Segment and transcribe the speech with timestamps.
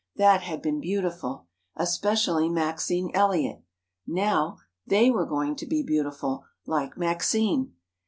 [0.15, 1.45] That had been beautiful.
[1.75, 3.61] Especially Maxine Elliot.
[4.07, 7.73] Now, they were going to be beautiful, like Maxine.